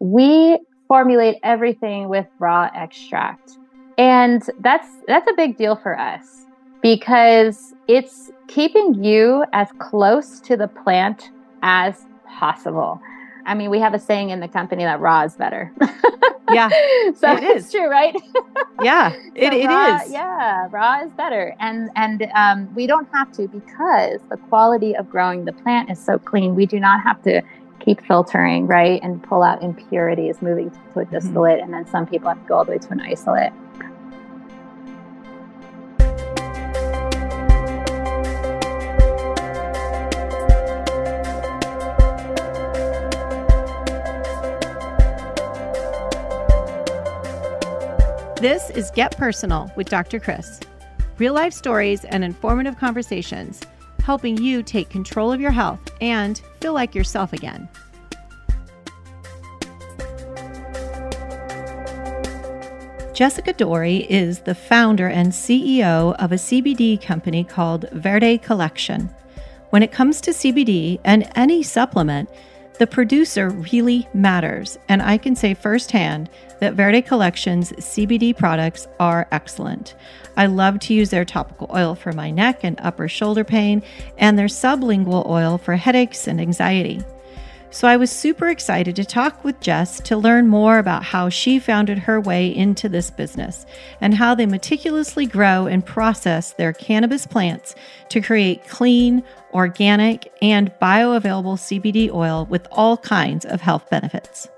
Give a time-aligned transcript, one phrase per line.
[0.00, 0.58] we
[0.88, 3.58] formulate everything with raw extract.
[3.96, 6.46] And that's that's a big deal for us
[6.82, 11.30] because it's keeping you as close to the plant
[11.62, 13.00] as possible.
[13.46, 15.72] I mean, we have a saying in the company that raw is better.
[16.52, 16.68] yeah.
[17.14, 18.14] so it is true, right?
[18.82, 20.12] yeah, it, it raw, is.
[20.12, 21.54] Yeah, raw is better.
[21.60, 26.02] And and um, we don't have to because the quality of growing the plant is
[26.02, 26.54] so clean.
[26.54, 27.42] We do not have to
[27.80, 29.02] keep filtering, right?
[29.02, 31.14] And pull out impurities, moving to a mm-hmm.
[31.14, 31.60] distillate.
[31.60, 31.64] Mm-hmm.
[31.64, 33.52] And then some people have to go all the way to an isolate.
[48.40, 50.18] This is Get Personal with Dr.
[50.18, 50.60] Chris.
[51.18, 53.60] Real life stories and informative conversations,
[54.02, 57.68] helping you take control of your health and feel like yourself again.
[63.14, 69.10] Jessica Dory is the founder and CEO of a CBD company called Verde Collection.
[69.70, 72.30] When it comes to CBD and any supplement,
[72.80, 79.28] the producer really matters, and I can say firsthand that Verde Collection's CBD products are
[79.30, 79.94] excellent.
[80.38, 83.82] I love to use their topical oil for my neck and upper shoulder pain,
[84.16, 87.02] and their sublingual oil for headaches and anxiety.
[87.72, 91.58] So I was super excited to talk with Jess to learn more about how she
[91.58, 93.66] founded her way into this business
[94.00, 97.74] and how they meticulously grow and process their cannabis plants
[98.08, 104.48] to create clean, organic, and bioavailable CBD oil with all kinds of health benefits.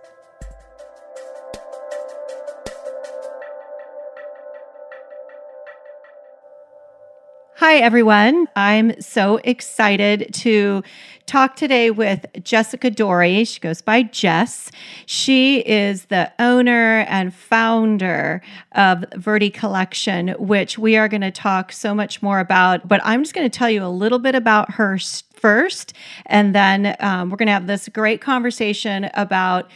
[7.64, 8.48] Hi, everyone.
[8.56, 10.82] I'm so excited to
[11.27, 13.44] talk today with Jessica Dory.
[13.44, 14.72] She goes by Jess.
[15.06, 21.70] She is the owner and founder of Verde Collection, which we are going to talk
[21.70, 22.88] so much more about.
[22.88, 24.98] But I'm just going to tell you a little bit about her
[25.32, 25.92] first,
[26.26, 29.70] and then um, we're going to have this great conversation about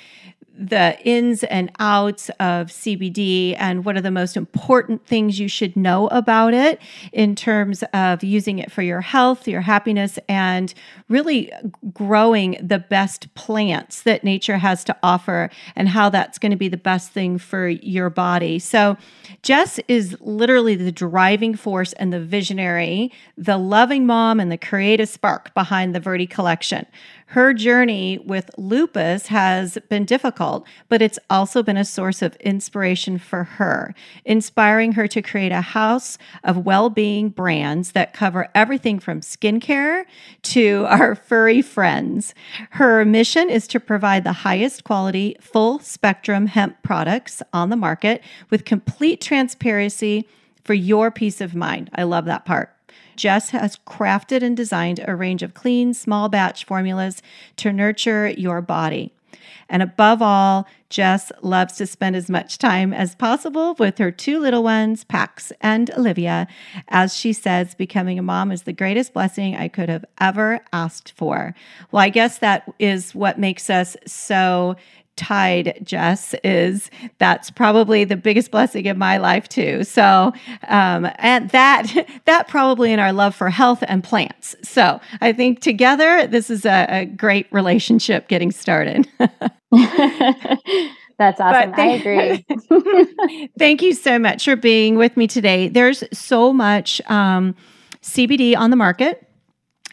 [0.59, 5.77] the ins and outs of CBD and what are the most important things you should
[5.77, 6.81] know about it
[7.13, 10.73] in terms of using it for your health, your happiness, and
[11.09, 11.53] really
[11.93, 16.69] growing the best plants that nature has to offer and how that's going to be
[16.69, 18.59] the best thing for your body.
[18.59, 18.97] So,
[19.43, 25.09] Jess is literally the driving force and the visionary, the loving mom, and the creative
[25.09, 26.87] spark behind the Verde collection.
[27.31, 33.19] Her journey with lupus has been difficult, but it's also been a source of inspiration
[33.19, 33.95] for her,
[34.25, 40.05] inspiring her to create a house of well being brands that cover everything from skincare
[40.43, 42.33] to our furry friends.
[42.71, 48.23] Her mission is to provide the highest quality, full spectrum hemp products on the market
[48.51, 50.29] with complete transparency
[50.63, 51.91] for your peace of mind.
[51.93, 52.76] I love that part.
[53.17, 57.23] Jess has crafted and designed a range of clean, small batch formulas
[57.57, 59.13] to nurture your body.
[59.69, 64.39] And above all, Jess loves to spend as much time as possible with her two
[64.39, 66.47] little ones, Pax and Olivia.
[66.89, 71.13] As she says, becoming a mom is the greatest blessing I could have ever asked
[71.17, 71.55] for.
[71.91, 74.77] Well, I guess that is what makes us so
[75.17, 79.85] tied, Jess, is that's probably the biggest blessing in my life too.
[79.85, 80.33] So,
[80.69, 84.55] um, and that that probably in our love for health and plants.
[84.63, 89.09] So, I think together this is a, a great relationship getting started.
[91.19, 91.73] That's awesome.
[91.77, 93.49] I agree.
[93.59, 95.69] thank you so much for being with me today.
[95.69, 97.55] There's so much um,
[98.03, 99.26] CBD on the market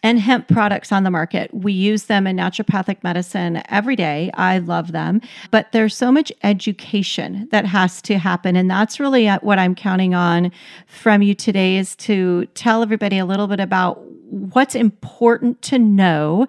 [0.04, 1.52] and hemp products on the market.
[1.54, 4.30] We use them in naturopathic medicine every day.
[4.36, 5.22] I love them.
[5.50, 8.56] But there's so much education that has to happen.
[8.58, 10.52] And that's really what I'm counting on
[10.86, 16.48] from you today is to tell everybody a little bit about what's important to know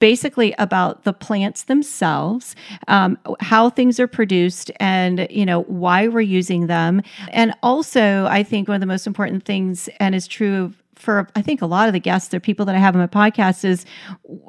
[0.00, 2.54] basically about the plants themselves,
[2.88, 7.00] um, how things are produced, and you know why we're using them.
[7.30, 11.28] And also, I think one of the most important things, and is true of for
[11.36, 13.64] I think a lot of the guests, the people that I have on my podcast,
[13.64, 13.84] is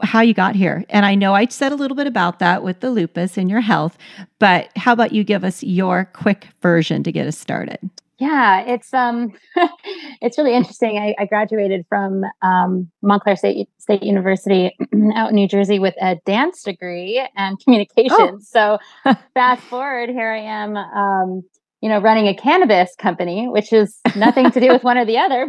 [0.03, 0.85] how you got here.
[0.89, 3.61] And I know I said a little bit about that with the lupus and your
[3.61, 3.97] health,
[4.39, 7.89] but how about you give us your quick version to get us started?
[8.17, 9.33] Yeah, it's um,
[10.21, 10.97] it's really interesting.
[10.97, 14.73] I, I graduated from um, Montclair State State University
[15.15, 18.51] out in New Jersey with a dance degree and communications.
[18.55, 18.79] Oh.
[19.03, 21.43] So fast forward, here I am um,
[21.81, 25.17] you know, running a cannabis company, which is nothing to do with one or the
[25.17, 25.47] other.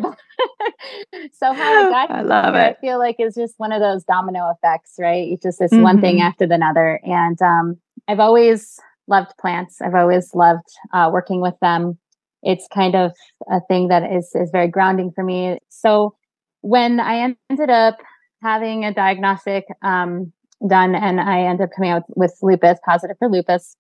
[1.32, 2.76] so how I got I love here, it.
[2.78, 5.28] I feel like is just one of those domino effects, right?
[5.28, 5.82] It's just this mm-hmm.
[5.82, 6.26] one thing mm-hmm.
[6.26, 7.00] after another.
[7.04, 7.76] And um,
[8.08, 8.78] I've always
[9.08, 9.80] loved plants.
[9.80, 11.98] I've always loved uh, working with them.
[12.42, 13.12] It's kind of
[13.50, 15.58] a thing that is is very grounding for me.
[15.68, 16.14] So
[16.60, 17.98] when I ended up
[18.42, 20.32] having a diagnostic um,
[20.68, 23.76] done and I ended up coming out with lupus, positive for lupus,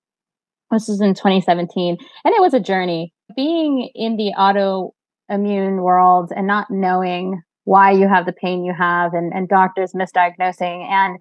[0.70, 3.12] this was in 2017, and it was a journey.
[3.34, 9.12] Being in the autoimmune world and not knowing why you have the pain you have
[9.12, 11.18] and, and doctors misdiagnosing and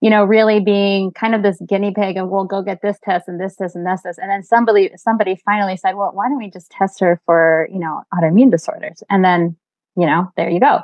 [0.00, 3.28] you know really being kind of this guinea pig and we'll go get this test
[3.28, 6.36] and this this and this this and then somebody somebody finally said well why don't
[6.36, 9.56] we just test her for you know autoimmune disorders and then
[9.96, 10.80] you know there you go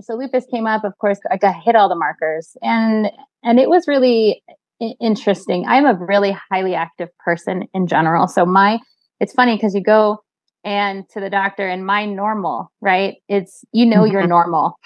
[0.00, 3.10] so lupus came up of course i got hit all the markers and
[3.42, 4.42] and it was really
[5.00, 5.64] interesting.
[5.66, 8.26] I'm a really highly active person in general.
[8.28, 8.80] So my
[9.20, 10.18] it's funny because you go
[10.64, 13.16] and to the doctor and my normal right?
[13.28, 14.30] It's you know you're mm-hmm.
[14.30, 14.78] normal.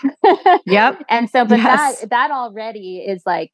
[0.66, 1.04] Yep.
[1.08, 2.00] And so but yes.
[2.00, 3.50] that that already is like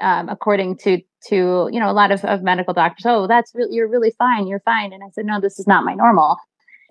[0.00, 0.98] um, according to
[1.28, 4.46] to you know a lot of, of medical doctors oh that's really you're really fine
[4.46, 4.92] you're fine.
[4.92, 6.36] And i said no this is not my normal.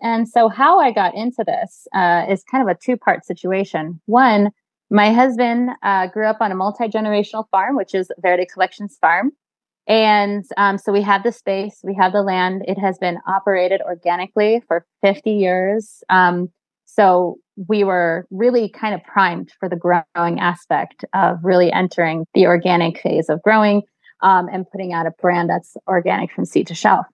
[0.01, 4.01] And so how i got into this uh, is kind of a two part situation.
[4.06, 4.51] One
[4.89, 9.31] my husband uh, grew up on a multi-generational farm which is verde collections farm
[9.89, 12.63] and um, so we have the space, we have the land.
[12.68, 16.03] It has been operated organically for 50 years.
[16.09, 16.50] Um,
[16.86, 17.38] so
[17.68, 23.01] we were really kind of primed for the growing aspect of really entering the organic
[23.01, 23.81] phase of growing
[24.21, 27.07] um, and putting out a brand that's organic from seed to shelf.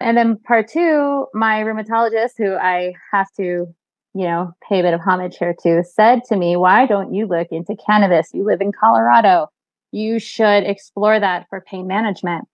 [0.00, 3.66] And then part two, my rheumatologist, who I have to,
[4.14, 7.26] you know, pay a bit of homage here to, said to me, Why don't you
[7.26, 8.30] look into cannabis?
[8.32, 9.48] You live in Colorado
[9.92, 12.48] you should explore that for pain management.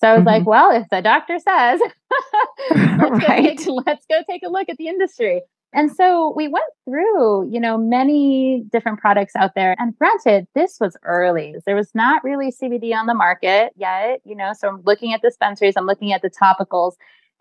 [0.00, 0.28] So I was mm-hmm.
[0.28, 1.80] like, well, if the doctor says,
[2.70, 3.42] let's, right.
[3.42, 5.42] go take, let's go take a look at the industry.
[5.72, 9.74] And so we went through, you know, many different products out there.
[9.80, 11.56] And granted, this was early.
[11.66, 14.52] There was not really CBD on the market yet, you know.
[14.56, 16.92] So I'm looking at dispensaries, I'm looking at the topicals.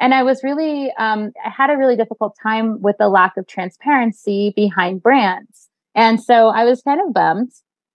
[0.03, 3.47] And I was really, um, I had a really difficult time with the lack of
[3.47, 5.69] transparency behind brands.
[5.95, 7.53] And so I was kind of bummed.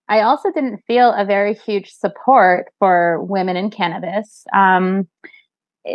[0.08, 4.46] I also didn't feel a very huge support for women in cannabis.
[4.54, 5.06] Um,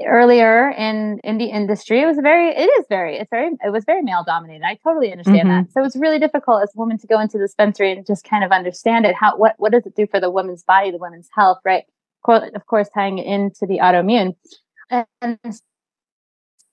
[0.06, 3.84] earlier in in the industry, it was very, it is very, it's very, it was
[3.84, 4.64] very male dominated.
[4.64, 5.64] I totally understand mm-hmm.
[5.64, 5.72] that.
[5.72, 8.44] So it's really difficult as a woman to go into the dispensary and just kind
[8.44, 9.16] of understand it.
[9.16, 11.86] How what what does it do for the woman's body, the woman's health, right?
[12.28, 14.36] Of course, tying it into the autoimmune.
[14.92, 15.60] And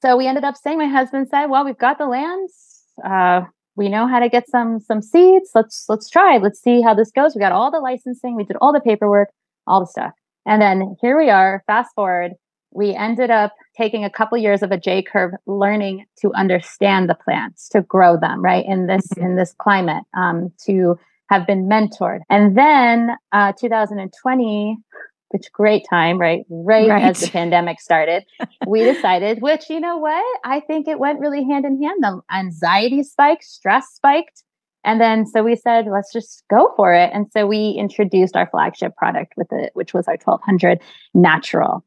[0.02, 3.42] so we ended up saying, my husband said, "Well, we've got the lands." Uh,
[3.76, 5.50] we know how to get some some seeds.
[5.54, 6.38] Let's let's try.
[6.38, 7.34] Let's see how this goes.
[7.34, 8.36] We got all the licensing.
[8.36, 9.30] We did all the paperwork
[9.66, 10.12] all the stuff.
[10.46, 12.32] And then here we are fast forward.
[12.72, 17.14] We ended up taking a couple years of a j curve learning to understand the
[17.14, 19.24] plants to grow them right in this mm-hmm.
[19.24, 20.98] in this climate um, to
[21.30, 22.20] have been mentored.
[22.28, 24.76] And then uh, 2020
[25.30, 26.44] which great time, right?
[26.48, 26.88] right?
[26.88, 28.24] Right as the pandemic started,
[28.66, 30.24] we decided, which you know what?
[30.44, 32.02] I think it went really hand in hand.
[32.02, 34.42] The anxiety spiked, stress spiked.
[34.84, 37.10] And then so we said, let's just go for it.
[37.12, 40.80] And so we introduced our flagship product with it, which was our 1200
[41.14, 41.84] natural.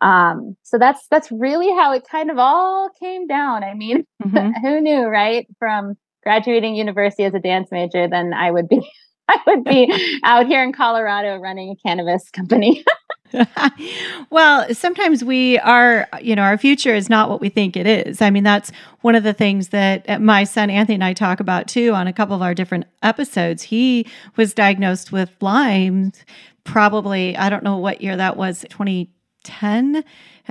[0.00, 3.64] Um, so that's that's really how it kind of all came down.
[3.64, 4.52] I mean, mm-hmm.
[4.66, 5.46] who knew, right?
[5.58, 8.88] From graduating university as a dance major, then I would be
[9.28, 12.84] I would be out here in Colorado running a cannabis company.
[14.30, 18.22] well, sometimes we are, you know, our future is not what we think it is.
[18.22, 21.40] I mean, that's one of the things that uh, my son Anthony and I talk
[21.40, 23.62] about too on a couple of our different episodes.
[23.62, 26.12] He was diagnosed with Lyme
[26.64, 30.04] probably, I don't know what year that was, 2010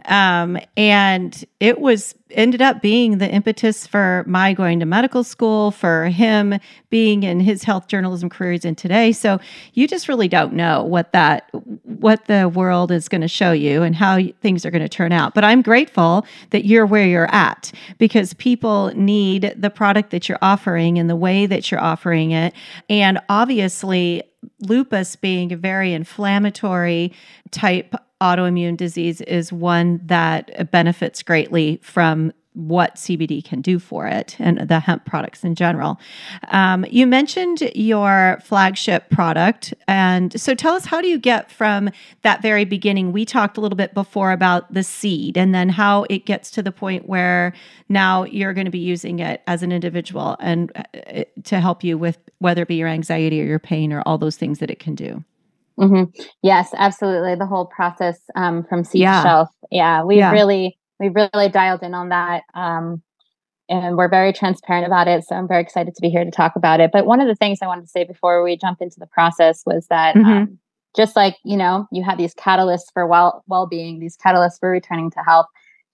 [0.06, 5.72] um, and it was ended up being the impetus for my going to medical school,
[5.72, 9.12] for him being in his health journalism careers in today.
[9.12, 9.40] So
[9.74, 11.50] you just really don't know what that
[11.84, 15.12] what the world is going to show you and how things are going to turn
[15.12, 15.34] out.
[15.34, 20.40] But I'm grateful that you're where you're at because people need the product that you're
[20.42, 22.54] offering and the way that you're offering it.
[22.90, 24.24] And obviously
[24.62, 27.14] lupus being a very inflammatory
[27.52, 32.25] type autoimmune disease is one that benefits greatly from
[32.56, 36.00] what CBD can do for it and the hemp products in general.
[36.48, 39.74] Um, you mentioned your flagship product.
[39.88, 41.90] And so tell us, how do you get from
[42.24, 43.12] that very beginning?
[43.12, 46.64] We talked a little bit before about the seed and then how it gets to
[46.64, 47.54] the point where
[47.90, 51.98] now you're going to be using it as an individual and uh, to help you
[51.98, 54.80] with whether it be your anxiety or your pain or all those things that it
[54.80, 55.24] can do.
[55.80, 56.22] Mm-hmm.
[56.42, 57.36] Yes, absolutely.
[57.36, 59.22] The whole process um, from seed yeah.
[59.22, 59.50] to shelf.
[59.72, 60.32] Yeah, we yeah.
[60.32, 63.02] really we really dialed in on that, um,
[63.70, 65.24] and we're very transparent about it.
[65.26, 66.92] So I'm very excited to be here to talk about it.
[66.94, 69.64] But one of the things I wanted to say before we jump into the process
[69.66, 70.30] was that mm-hmm.
[70.30, 70.60] um,
[70.96, 75.12] just like you know you have these catalysts for well well-being these catalysts for returning
[75.12, 75.48] to health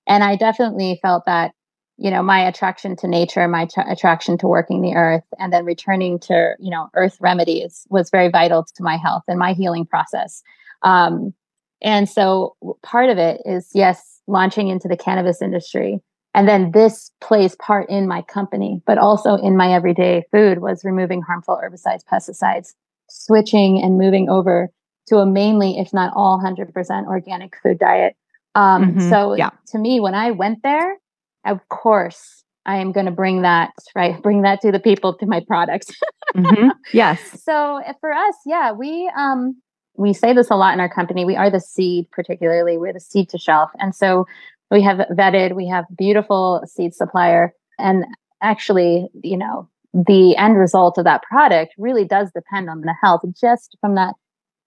[0.07, 1.51] and i definitely felt that
[1.97, 5.65] you know my attraction to nature my tra- attraction to working the earth and then
[5.65, 9.85] returning to you know earth remedies was very vital to my health and my healing
[9.85, 10.43] process
[10.83, 11.33] um,
[11.81, 15.99] and so part of it is yes launching into the cannabis industry
[16.33, 20.83] and then this plays part in my company but also in my everyday food was
[20.83, 22.73] removing harmful herbicides pesticides
[23.09, 24.69] switching and moving over
[25.07, 28.15] to a mainly if not all 100% organic food diet
[28.55, 29.09] um, mm-hmm.
[29.09, 29.49] so yeah.
[29.67, 30.97] to me when i went there
[31.45, 34.21] of course I am going to bring that, right?
[34.21, 35.87] Bring that to the people, to my products.
[36.35, 36.69] mm-hmm.
[36.93, 37.19] Yes.
[37.43, 39.61] So eh, for us, yeah, we um
[39.95, 41.25] we say this a lot in our company.
[41.25, 42.77] We are the seed, particularly.
[42.77, 43.71] We're the seed to shelf.
[43.79, 44.25] And so
[44.69, 47.53] we have vetted, we have beautiful seed supplier.
[47.77, 48.05] And
[48.41, 53.21] actually, you know, the end result of that product really does depend on the health
[53.39, 54.15] just from that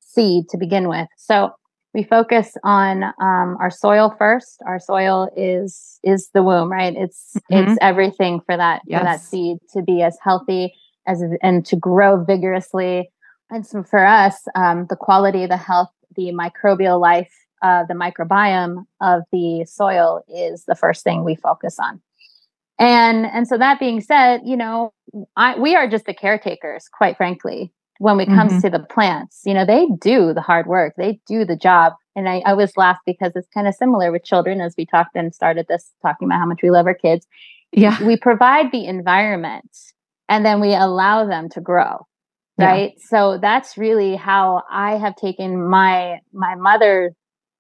[0.01, 1.09] seed to begin with.
[1.17, 1.53] So
[1.95, 4.59] we focus on um, our soil first.
[4.67, 6.95] Our soil is is the womb, right?
[6.95, 7.71] It's mm-hmm.
[7.71, 9.01] it's everything for that yes.
[9.01, 10.75] for that seed to be as healthy
[11.07, 13.11] as and to grow vigorously.
[13.51, 17.33] And so for us, um, the quality, the health, the microbial life,
[17.63, 22.01] uh, the microbiome of the soil is the first thing we focus on.
[22.79, 24.93] And and so that being said, you know,
[25.37, 28.61] I, we are just the caretakers, quite frankly when it comes mm-hmm.
[28.63, 29.41] to the plants.
[29.45, 31.95] You know, they do the hard work, they do the job.
[32.17, 35.17] And I, I always laugh because it's kind of similar with children as we talked
[35.17, 37.27] and started this talking about how much we love our kids.
[37.73, 38.03] Yeah.
[38.05, 39.71] We provide the environment
[40.29, 42.07] and then we allow them to grow.
[42.59, 42.93] Right.
[42.97, 43.05] Yeah.
[43.09, 47.15] So that's really how I have taken my my mother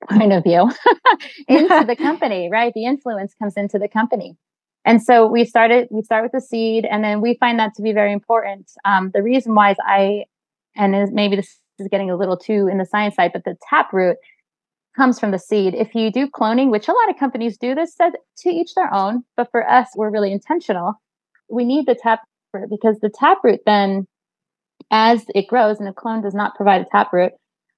[0.08, 0.70] point of view
[1.48, 2.72] into the company, right?
[2.74, 4.36] The influence comes into the company.
[4.84, 7.82] And so we started, we start with the seed, and then we find that to
[7.82, 8.70] be very important.
[8.84, 10.24] Um, the reason why is I,
[10.76, 13.56] and is, maybe this is getting a little too in the science side, but the
[13.68, 14.18] taproot
[14.94, 15.74] comes from the seed.
[15.74, 19.24] If you do cloning, which a lot of companies do this, to each their own,
[19.36, 20.94] but for us, we're really intentional.
[21.48, 24.06] We need the taproot because the taproot then,
[24.90, 27.32] as it grows, and a clone does not provide a taproot,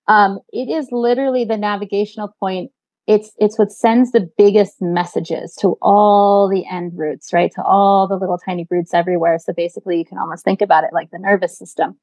[0.08, 2.70] um, it is literally the navigational point.
[3.06, 7.52] It's it's what sends the biggest messages to all the end roots right?
[7.54, 9.38] To all the little tiny roots everywhere.
[9.38, 11.96] So basically you can almost think about it like the nervous system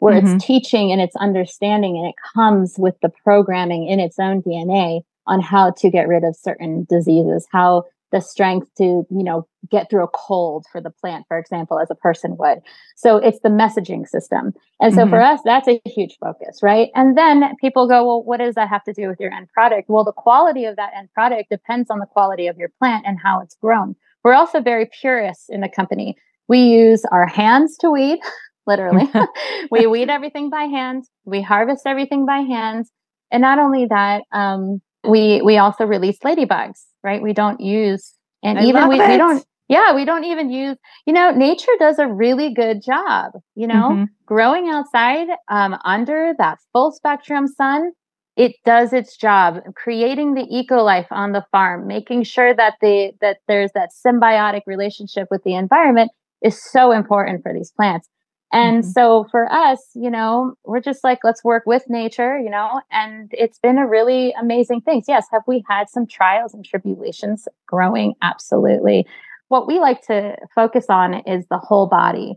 [0.00, 0.34] where mm-hmm.
[0.34, 5.00] it's teaching and it's understanding and it comes with the programming in its own dna
[5.26, 9.88] on how to get rid of certain diseases how the strength to you know get
[9.88, 12.58] through a cold for the plant for example as a person would.
[12.96, 14.52] So it's the messaging system.
[14.80, 15.10] And so mm-hmm.
[15.10, 16.88] for us that's a huge focus right?
[16.94, 19.88] And then people go well what does that have to do with your end product?
[19.88, 23.18] Well the quality of that end product depends on the quality of your plant and
[23.22, 23.94] how it's grown.
[24.24, 26.16] We're also very purists in the company.
[26.48, 28.18] We use our hands to weed
[28.66, 29.08] literally.
[29.70, 31.04] We weed everything by hand.
[31.24, 32.86] We harvest everything by hand.
[33.30, 37.22] And not only that um, we we also release ladybugs right?
[37.22, 40.76] We don't use and I even we, we don't yeah we don't even use
[41.06, 43.90] you know nature does a really good job you know?
[43.90, 44.04] Mm-hmm.
[44.26, 47.92] growing outside um, under that full spectrum sun
[48.36, 53.12] it does its job creating the eco life on the farm making sure that the
[53.20, 56.10] that there's that symbiotic relationship with the environment
[56.42, 58.08] is so important for these plants
[58.52, 58.90] and mm-hmm.
[58.90, 63.30] so for us, you know, we're just like, let's work with nature, you know, and
[63.32, 65.02] it's been a really amazing thing.
[65.06, 68.14] Yes, have we had some trials and tribulations growing?
[68.22, 69.06] Absolutely.
[69.48, 72.34] What we like to focus on is the whole body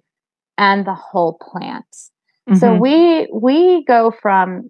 [0.58, 1.86] and the whole plant.
[2.48, 2.56] Mm-hmm.
[2.56, 4.70] So we we go from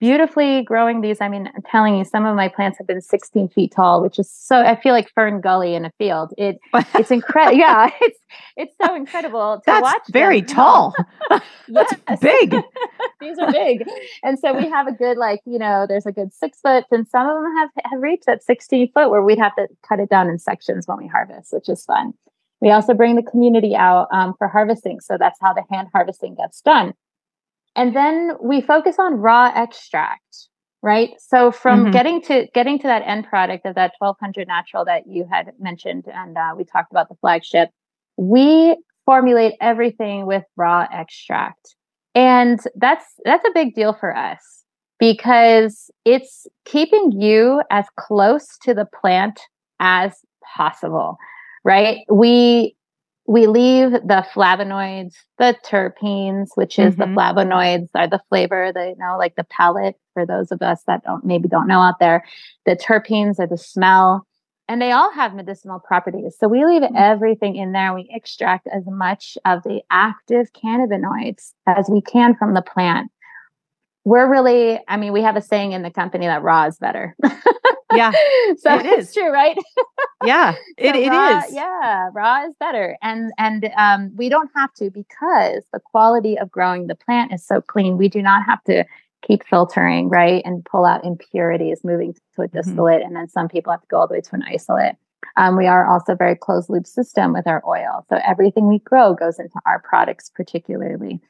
[0.00, 1.20] beautifully growing these.
[1.20, 4.18] I mean, I'm telling you, some of my plants have been 16 feet tall, which
[4.18, 4.60] is so.
[4.60, 6.32] I feel like FernGully in a field.
[6.36, 6.58] It
[6.94, 7.58] it's incredible.
[7.58, 8.18] yeah, it's
[8.56, 10.02] it's so incredible to That's watch.
[10.10, 10.54] Very them.
[10.54, 10.94] tall.
[11.68, 12.54] That's big.
[13.20, 13.84] these are big,
[14.22, 17.06] and so we have a good like you know, there's a good six foot, and
[17.08, 20.08] some of them have have reached that 16 foot where we'd have to cut it
[20.08, 22.12] down in sections when we harvest, which is fun.
[22.60, 26.34] We also bring the community out um, for harvesting, so that's how the hand harvesting
[26.36, 26.94] gets done.
[27.76, 30.48] And then we focus on raw extract,
[30.82, 31.10] right?
[31.18, 31.90] So from mm-hmm.
[31.92, 36.04] getting to getting to that end product of that 1200 natural that you had mentioned,
[36.12, 37.68] and uh, we talked about the flagship,
[38.16, 41.76] we formulate everything with raw extract,
[42.14, 44.64] and that's that's a big deal for us
[44.98, 49.38] because it's keeping you as close to the plant
[49.78, 50.14] as
[50.56, 51.18] possible
[51.64, 52.74] right we
[53.28, 57.14] we leave the flavonoids, the terpenes, which is mm-hmm.
[57.14, 60.82] the flavonoids are the flavor, the you know, like the palate for those of us
[60.86, 62.24] that don't maybe don't know out there.
[62.66, 64.26] The terpenes are the smell,
[64.68, 66.36] and they all have medicinal properties.
[66.38, 66.96] So we leave mm-hmm.
[66.96, 67.94] everything in there.
[67.94, 73.10] We extract as much of the active cannabinoids as we can from the plant.
[74.04, 77.16] we're really, I mean, we have a saying in the company that raw is better.
[77.96, 78.12] yeah.
[78.58, 79.56] so it is true, right?
[80.24, 81.54] yeah, it, so it raw, is.
[81.54, 82.96] Yeah, raw is better.
[83.02, 87.44] And and um, we don't have to because the quality of growing the plant is
[87.44, 87.98] so clean.
[87.98, 88.84] We do not have to
[89.26, 90.42] keep filtering, right?
[90.44, 92.56] And pull out impurities, moving to a mm-hmm.
[92.56, 93.00] distillate.
[93.00, 93.06] Mm-hmm.
[93.06, 94.94] And then some people have to go all the way to an isolate.
[95.36, 98.06] Um, we are also very closed loop system with our oil.
[98.08, 101.20] So everything we grow goes into our products particularly.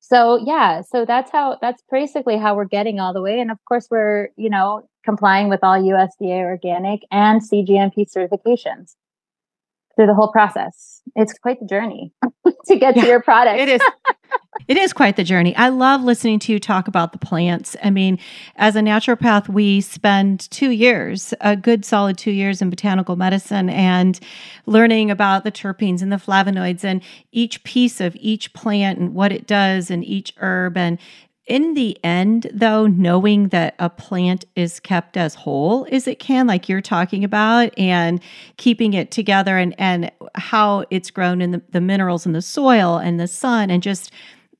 [0.00, 3.40] So yeah, so that's how that's basically how we're getting all the way.
[3.40, 8.96] And of course we're, you know, complying with all USDA organic and CGMP certifications
[9.96, 11.00] through the whole process.
[11.14, 12.12] It's quite the journey
[12.66, 13.58] to get yeah, to your product.
[13.58, 13.80] It is.
[14.68, 15.56] it is quite the journey.
[15.56, 17.76] I love listening to you talk about the plants.
[17.82, 18.18] I mean,
[18.56, 23.70] as a naturopath, we spend two years, a good solid two years in botanical medicine
[23.70, 24.20] and
[24.66, 29.32] learning about the terpenes and the flavonoids and each piece of each plant and what
[29.32, 30.76] it does and each herb.
[30.76, 30.98] And
[31.46, 36.46] in the end, though, knowing that a plant is kept as whole as it can,
[36.46, 38.20] like you're talking about, and
[38.56, 42.96] keeping it together and, and how it's grown in the, the minerals in the soil
[42.96, 44.10] and the sun and just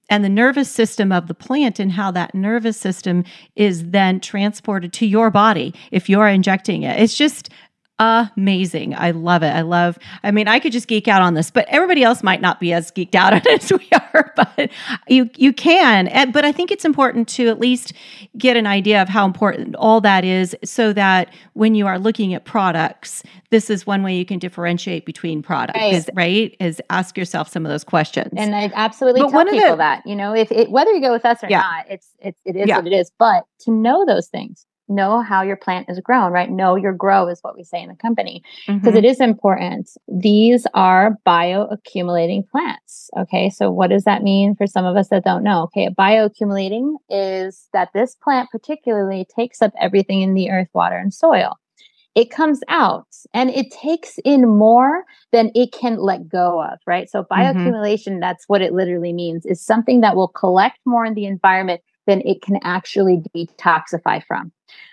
[0.09, 3.25] and the nervous system of the plant and how that nervous system
[3.57, 7.01] is then transported to your body if you're injecting it.
[7.01, 7.51] It's just
[7.99, 8.95] amazing.
[8.95, 9.49] I love it.
[9.49, 12.41] I love, I mean, I could just geek out on this, but everybody else might
[12.41, 14.71] not be as geeked out on it as we are, but
[15.09, 16.09] you you can.
[16.09, 17.93] And, but I think it's important to at least
[18.37, 22.35] get an idea of how important all that is so that when you are looking
[22.35, 25.95] at products, this is one way you can differentiate between products, right?
[25.95, 26.57] Is, right?
[26.61, 28.33] is ask yourself some of those questions.
[28.37, 31.13] And I absolutely but tell people the, that, you know, if it, whether you go
[31.13, 31.61] with us or yeah.
[31.61, 32.77] not, it's, it's, it is yeah.
[32.77, 36.51] what it is, but to know those things know how your plant is grown, right?
[36.51, 39.05] Know your grow is what we say in the company because mm-hmm.
[39.05, 39.91] is important.
[40.09, 43.11] These are bioaccumulating plants.
[43.19, 43.51] Okay.
[43.51, 45.63] So what does that mean for some of us that don't know?
[45.65, 45.89] Okay.
[45.89, 51.59] Bioaccumulating is that this plant particularly takes up everything in the earth, water, and soil.
[52.15, 57.11] It comes out and it takes in more than it can let go of, right?
[57.11, 57.59] So mm-hmm.
[57.59, 58.21] bioaccumulation, mm-hmm.
[58.21, 62.21] that's what it literally means, is something that will collect more in the environment than
[62.23, 64.53] it can actually detoxify from.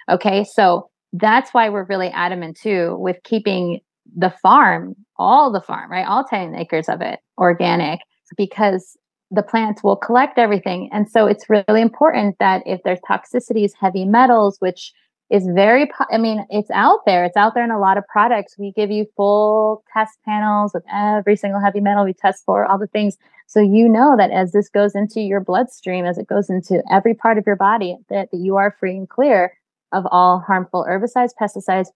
[0.09, 0.43] Okay.
[0.43, 3.79] So that's why we're really adamant too with keeping
[4.15, 6.07] the farm, all the farm, right?
[6.07, 7.99] All 10 acres of it organic
[8.35, 8.97] because
[9.31, 10.89] the plants will collect everything.
[10.91, 14.93] And so it's really important that if there's toxicities, heavy metals, which
[15.33, 17.25] is very, I mean, it's out there.
[17.25, 18.55] It's out there in a lot of products.
[18.55, 22.77] We give you full test panels with every single heavy metal we test for, all
[22.77, 23.17] the things.
[23.47, 27.15] So you know that as this goes into your bloodstream, as it goes into every
[27.15, 29.57] part of your body, that, that you are free and clear
[29.91, 31.87] of all harmful herbicides, pesticides,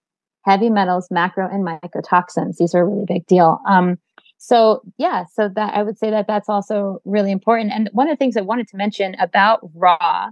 [0.43, 2.57] heavy metals, macro and mycotoxins.
[2.57, 3.59] These are a really big deal.
[3.67, 3.99] Um,
[4.39, 7.71] so yeah, so that I would say that that's also really important.
[7.71, 10.29] And one of the things I wanted to mention about raw,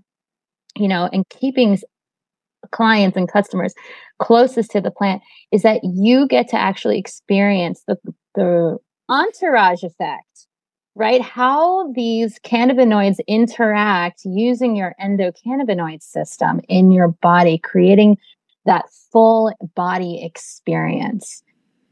[0.76, 1.78] you know, and keeping
[2.72, 3.74] clients and customers
[4.20, 7.98] closest to the plant is that you get to actually experience the,
[8.36, 8.78] the
[9.10, 10.48] entourage effect
[10.96, 11.22] right?
[11.22, 18.18] How these cannabinoids interact using your endocannabinoid system in your body, creating
[18.66, 21.44] that full body experience.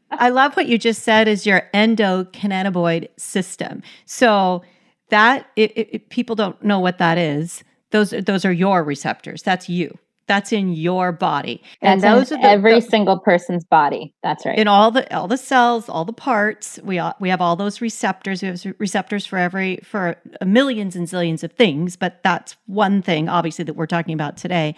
[0.10, 3.84] I love what you just said is your endocannabinoid system.
[4.06, 4.64] So
[5.10, 7.64] that it, it, people don't know what that is.
[7.92, 9.44] Those those are your receptors.
[9.44, 11.62] That's you that's in your body.
[11.82, 14.14] And those are the, every the, single person's body.
[14.24, 14.58] That's right.
[14.58, 17.82] In all the all the cells all the parts we all, we have all those
[17.82, 23.02] receptors we have receptors for every for millions and zillions of things but that's one
[23.02, 24.76] thing obviously that we're talking about today.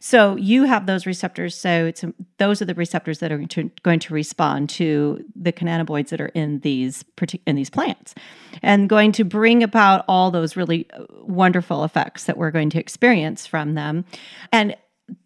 [0.00, 2.04] So you have those receptors so it's
[2.38, 6.20] those are the receptors that are going to, going to respond to the cannabinoids that
[6.20, 7.04] are in these
[7.46, 8.14] in these plants
[8.62, 12.78] and going to bring about all those really uh, wonderful effects that we're going to
[12.78, 14.04] experience from them.
[14.52, 14.76] And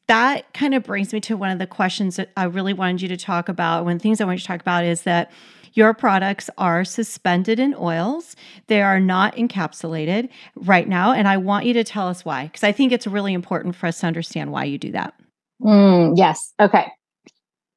[0.09, 3.09] that kind of brings me to one of the questions that I really wanted you
[3.09, 3.85] to talk about.
[3.85, 5.31] One of the things I want you to talk about is that
[5.75, 8.35] your products are suspended in oils.
[8.67, 11.13] They are not encapsulated right now.
[11.13, 13.87] And I want you to tell us why, because I think it's really important for
[13.87, 15.15] us to understand why you do that.
[15.63, 16.55] Mm, yes.
[16.59, 16.87] Okay.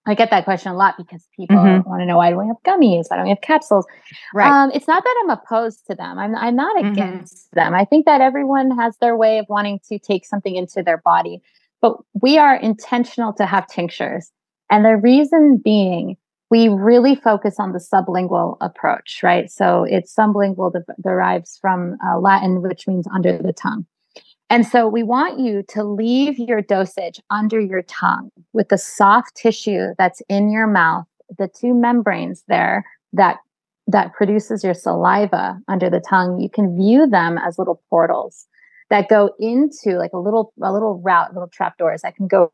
[0.08, 1.88] I get that question a lot because people mm-hmm.
[1.88, 3.04] want to know why do we have gummies?
[3.10, 3.86] Why don't we have capsules?
[4.34, 4.50] Right.
[4.50, 6.18] Um, it's not that I'm opposed to them.
[6.18, 6.94] I'm, I'm not mm-hmm.
[6.94, 7.76] against them.
[7.76, 11.44] I think that everyone has their way of wanting to take something into their body.
[11.82, 14.32] But we are intentional to have tinctures.
[14.70, 16.16] And the reason being,
[16.50, 19.50] we really focus on the sublingual approach, right?
[19.50, 23.86] So it's sublingual de- derives from uh, Latin, which means under the tongue.
[24.50, 29.36] And so we want you to leave your dosage under your tongue with the soft
[29.36, 31.06] tissue that's in your mouth,
[31.38, 33.38] the two membranes there that
[33.88, 36.40] that produces your saliva under the tongue.
[36.40, 38.46] You can view them as little portals
[38.92, 42.52] that go into like a little a little route, little trap doors that can go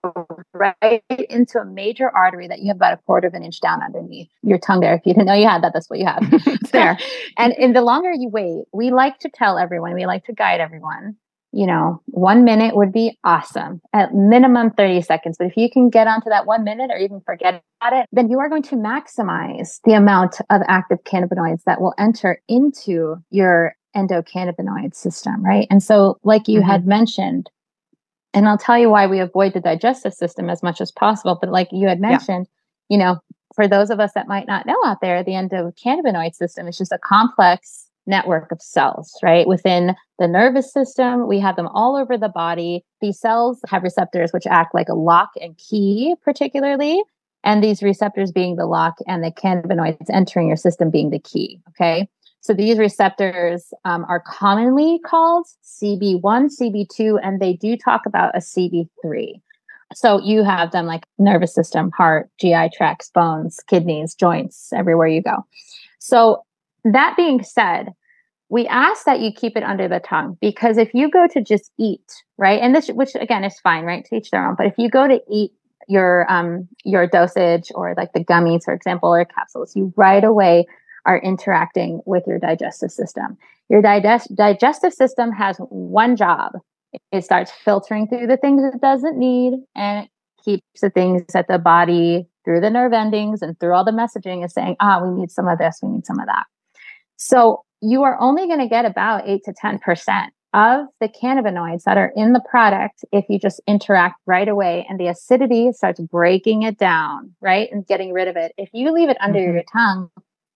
[0.53, 3.83] right into a major artery that you have about a quarter of an inch down
[3.83, 4.93] underneath your tongue there.
[4.93, 6.23] If you didn't know you had that, that's what you have.
[6.71, 6.97] there.
[7.37, 10.61] and in the longer you wait, we like to tell everyone, we like to guide
[10.61, 11.17] everyone
[11.53, 15.37] you know, one minute would be awesome, at minimum 30 seconds.
[15.39, 18.29] But if you can get onto that one minute or even forget about it, then
[18.29, 23.75] you are going to maximize the amount of active cannabinoids that will enter into your
[23.97, 25.67] endocannabinoid system, right?
[25.69, 26.69] And so, like you mm-hmm.
[26.69, 27.49] had mentioned,
[28.33, 31.37] and I'll tell you why we avoid the digestive system as much as possible.
[31.39, 32.47] But like you had mentioned,
[32.89, 32.95] yeah.
[32.95, 33.19] you know,
[33.55, 36.91] for those of us that might not know out there, the endocannabinoid system is just
[36.91, 39.47] a complex network of cells, right?
[39.47, 42.85] Within the nervous system, we have them all over the body.
[43.01, 47.03] These cells have receptors which act like a lock and key, particularly.
[47.43, 51.59] And these receptors being the lock and the cannabinoids entering your system being the key.
[51.69, 52.07] Okay.
[52.41, 58.39] So these receptors um, are commonly called CB1, CB2, and they do talk about a
[58.39, 59.41] CB3.
[59.93, 65.21] So you have them like nervous system, heart, GI tracts, bones, kidneys, joints, everywhere you
[65.21, 65.45] go.
[65.99, 66.43] So
[66.83, 67.89] that being said,
[68.49, 71.71] we ask that you keep it under the tongue because if you go to just
[71.77, 74.73] eat, right, and this, which again is fine, right, to each their own, but if
[74.77, 75.51] you go to eat
[75.89, 80.65] your um your dosage or like the gummies, for example, or capsules, you right away
[81.07, 83.37] are interacting with your digestive system.
[83.69, 86.51] Your digest digestive system has one job.
[87.11, 90.11] It starts filtering through the things it doesn't need and it
[90.43, 94.45] keeps the things that the body through the nerve endings and through all the messaging
[94.45, 96.45] is saying, ah, we need some of this, we need some of that.
[97.17, 101.97] So you are only going to get about 8 to 10% of the cannabinoids that
[101.97, 106.63] are in the product if you just interact right away and the acidity starts breaking
[106.63, 107.69] it down, right?
[107.71, 108.53] And getting rid of it.
[108.57, 109.55] If you leave it under mm-hmm.
[109.55, 110.09] your tongue,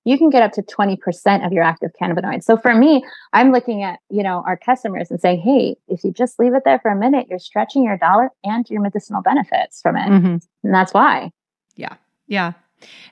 [0.04, 2.44] you can get up to 20% of your active cannabinoids.
[2.44, 6.12] So for me, I'm looking at, you know, our customers and saying, "Hey, if you
[6.12, 9.82] just leave it there for a minute, you're stretching your dollar and your medicinal benefits
[9.82, 10.38] from it." Mm-hmm.
[10.64, 11.32] And that's why.
[11.76, 11.96] Yeah.
[12.28, 12.54] Yeah.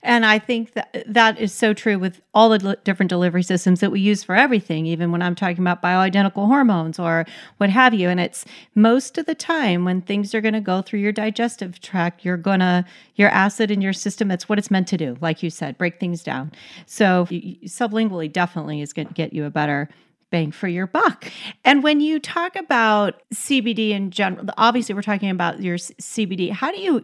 [0.03, 3.91] And I think that that is so true with all the different delivery systems that
[3.91, 7.25] we use for everything, even when I'm talking about bioidentical hormones or
[7.57, 8.09] what have you.
[8.09, 11.79] And it's most of the time when things are going to go through your digestive
[11.79, 15.17] tract, you're going to, your acid in your system, that's what it's meant to do,
[15.21, 16.51] like you said, break things down.
[16.85, 19.89] So sublingually definitely is going to get you a better
[20.31, 21.31] bang for your buck.
[21.65, 26.51] And when you talk about CBD in general, obviously we're talking about your CBD.
[26.51, 27.01] How do you,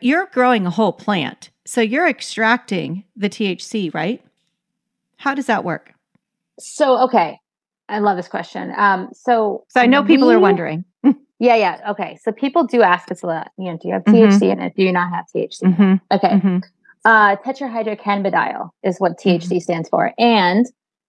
[0.00, 4.22] you're growing a whole plant so you're extracting the THC, right?
[5.16, 5.94] How does that work?
[6.58, 7.40] So, okay.
[7.88, 8.72] I love this question.
[8.76, 10.84] Um, so, so I know people are wondering.
[11.38, 11.80] yeah, yeah.
[11.90, 12.18] Okay.
[12.22, 14.44] So people do ask us a lot, you know, do you have THC mm-hmm.
[14.44, 14.76] in it?
[14.76, 15.62] Do you not have THC?
[15.62, 15.94] Mm-hmm.
[16.14, 16.28] Okay.
[16.28, 16.58] Mm-hmm.
[17.04, 19.58] Uh, tetrahydrocannabidiol is what THC mm-hmm.
[19.58, 20.12] stands for.
[20.18, 20.66] And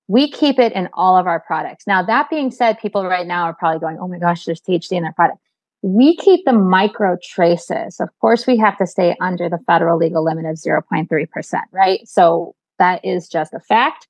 [0.07, 1.87] we keep it in all of our products.
[1.87, 4.91] Now, that being said, people right now are probably going, oh my gosh, there's THC
[4.91, 5.39] in their product
[5.85, 7.99] we keep the micro traces.
[7.99, 11.99] Of course, we have to stay under the federal legal limit of 0.3%, right?
[12.07, 14.07] So that is just a fact.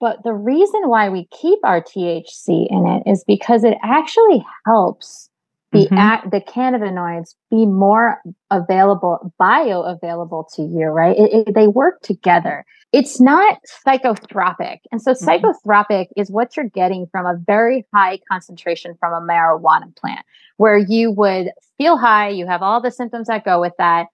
[0.00, 5.27] But the reason why we keep our THC in it is because it actually helps
[5.72, 6.30] the mm-hmm.
[6.30, 11.16] the cannabinoids be more available, bioavailable to you, right?
[11.16, 12.64] It, it, they work together.
[12.92, 14.78] It's not psychotropic.
[14.90, 15.28] And so mm-hmm.
[15.28, 20.24] psychotropic is what you're getting from a very high concentration from a marijuana plant,
[20.56, 24.06] where you would feel high, you have all the symptoms that go with that.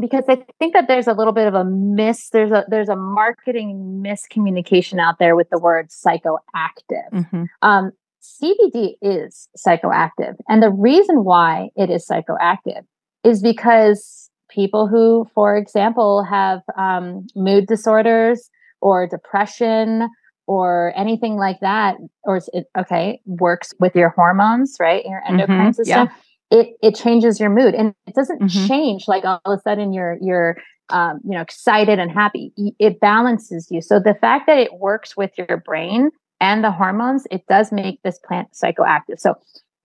[0.00, 2.96] Because I think that there's a little bit of a miss, there's a there's a
[2.96, 7.12] marketing miscommunication out there with the word psychoactive.
[7.12, 7.44] Mm-hmm.
[7.62, 7.92] Um,
[8.24, 10.36] CBD is psychoactive.
[10.48, 12.82] And the reason why it is psychoactive
[13.22, 18.48] is because people who, for example, have um, mood disorders
[18.80, 20.08] or depression
[20.46, 25.04] or anything like that, or it, okay, works with your hormones, right?
[25.06, 26.08] Your endocrine mm-hmm, system.
[26.08, 26.58] Yeah.
[26.58, 28.66] It, it changes your mood and it doesn't mm-hmm.
[28.68, 30.56] change like all of a sudden you're you're
[30.90, 35.16] um, you know excited and happy it balances you so the fact that it works
[35.16, 39.18] with your brain and the hormones, it does make this plant psychoactive.
[39.18, 39.36] So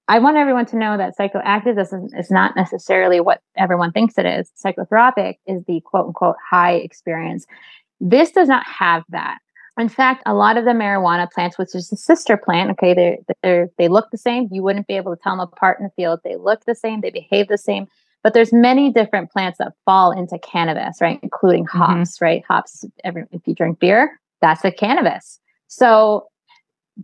[0.07, 4.25] I want everyone to know that psychoactive is, is not necessarily what everyone thinks it
[4.25, 4.51] is.
[4.63, 7.45] Psychotropic is the quote unquote high experience.
[7.99, 9.37] This does not have that.
[9.77, 13.19] In fact, a lot of the marijuana plants, which is a sister plant, okay, they
[13.43, 14.49] they they look the same.
[14.51, 16.19] You wouldn't be able to tell them apart in the field.
[16.23, 17.01] They look the same.
[17.01, 17.87] They behave the same.
[18.21, 21.19] But there's many different plants that fall into cannabis, right?
[21.23, 21.77] Including mm-hmm.
[21.77, 22.25] hops, mm-hmm.
[22.25, 22.43] right?
[22.47, 22.83] Hops.
[23.05, 25.39] Every, if you drink beer, that's a cannabis.
[25.67, 26.27] So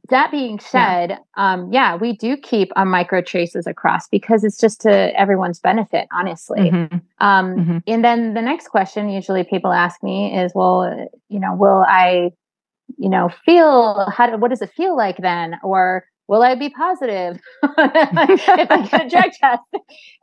[0.09, 1.17] that being said, yeah.
[1.35, 6.07] Um, yeah, we do keep a micro traces across because it's just to everyone's benefit,
[6.11, 6.71] honestly.
[6.71, 6.97] Mm-hmm.
[7.19, 7.77] Um, mm-hmm.
[7.87, 12.31] And then the next question, usually people ask me is, well, you know, will I,
[12.97, 14.27] you know, feel how?
[14.27, 15.57] Do, what does it feel like then?
[15.63, 19.61] Or will I be positive if I get a drug test?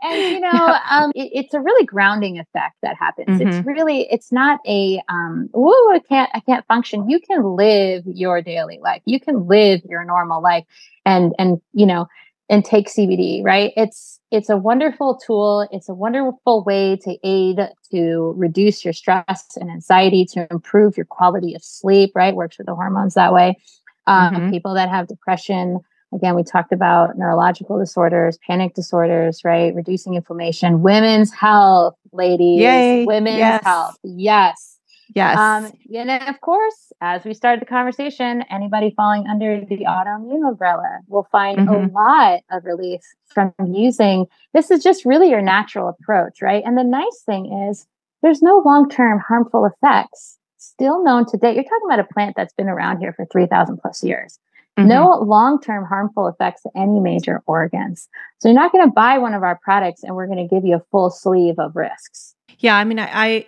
[0.02, 3.40] And you know, um, it, it's a really grounding effect that happens.
[3.40, 3.48] Mm-hmm.
[3.48, 7.08] It's really, it's not a, um, I can't, I can't function.
[7.08, 9.02] You can live your daily life.
[9.04, 10.64] You can live your normal life,
[11.04, 12.06] and and you know,
[12.48, 13.44] and take CBD.
[13.44, 13.72] Right?
[13.76, 15.68] It's it's a wonderful tool.
[15.70, 17.58] It's a wonderful way to aid
[17.90, 22.12] to reduce your stress and anxiety, to improve your quality of sleep.
[22.14, 22.34] Right?
[22.34, 23.58] Works with the hormones that way.
[24.06, 24.50] Um, mm-hmm.
[24.50, 25.80] People that have depression,
[26.14, 29.74] Again, we talked about neurological disorders, panic disorders, right?
[29.74, 33.04] Reducing inflammation, women's health, ladies, Yay.
[33.06, 33.64] women's yes.
[33.64, 33.96] health.
[34.02, 34.78] Yes.
[35.14, 35.36] Yes.
[35.36, 41.00] Um, and of course, as we started the conversation, anybody falling under the autoimmune umbrella
[41.06, 41.94] will find mm-hmm.
[41.94, 46.62] a lot of relief from using this is just really your natural approach, right?
[46.64, 47.86] And the nice thing is
[48.22, 51.56] there's no long-term harmful effects still known to date.
[51.56, 54.38] You're talking about a plant that's been around here for 3,000 plus years.
[54.78, 54.88] Mm-hmm.
[54.88, 58.08] No long term harmful effects to any major organs.
[58.38, 60.64] So you're not going to buy one of our products and we're going to give
[60.64, 62.34] you a full sleeve of risks.
[62.58, 63.46] Yeah, I mean, I, I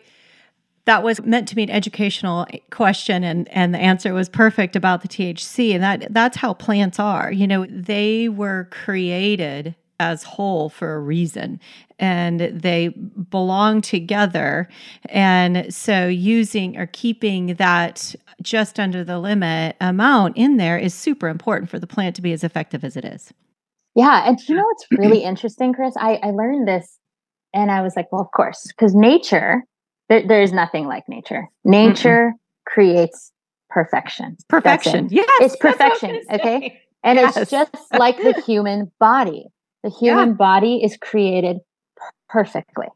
[0.84, 5.02] that was meant to be an educational question and and the answer was perfect about
[5.02, 10.68] the THC and that that's how plants are you know they were created as whole
[10.68, 11.60] for a reason.
[11.98, 12.88] And they
[13.30, 14.68] belong together.
[15.06, 21.28] And so using or keeping that just under the limit amount in there is super
[21.28, 23.32] important for the plant to be as effective as it is.
[23.94, 25.94] Yeah and you know what's really interesting chris?
[25.96, 26.98] I, I learned this
[27.52, 29.62] and i was like well of course because nature
[30.08, 31.48] there, there is nothing like nature.
[31.64, 33.30] Nature mm creates
[33.68, 34.38] perfection.
[34.48, 35.06] Perfection.
[35.10, 36.80] Yes it's perfection okay?
[37.02, 37.36] and yes.
[37.36, 39.48] it's just like the human body
[39.84, 40.34] the human yeah.
[40.34, 41.58] body is created
[42.28, 42.86] perfectly.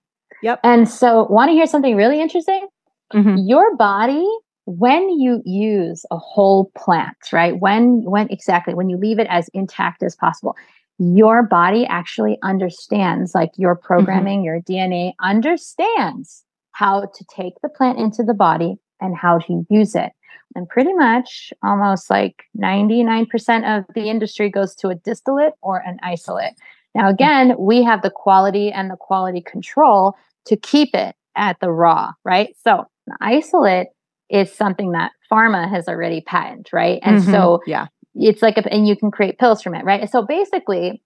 [0.42, 0.61] Yep.
[0.64, 2.66] And so, want to hear something really interesting?
[3.12, 3.37] Mm-hmm.
[3.46, 4.27] Your body,
[4.64, 7.59] when you use a whole plant, right?
[7.61, 10.57] When, when exactly, when you leave it as intact as possible,
[10.98, 13.87] your body actually understands, like your mm-hmm.
[13.87, 14.44] programming, mm-hmm.
[14.44, 19.94] your DNA understands how to take the plant into the body and how to use
[19.94, 20.12] it.
[20.55, 25.98] And pretty much almost like 99% of the industry goes to a distillate or an
[26.03, 26.55] isolate.
[26.94, 30.14] Now, again, we have the quality and the quality control
[30.46, 32.55] to keep it at the raw, right?
[32.64, 32.85] So,
[33.20, 33.88] isolate
[34.31, 36.98] is something that pharma has already patented, right?
[37.03, 37.31] And mm-hmm.
[37.31, 40.09] so, yeah, it's like, a, and you can create pills from it, right?
[40.11, 41.03] So, basically,